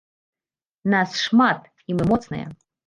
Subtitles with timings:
[0.95, 2.47] Нас шмат, і мы моцныя.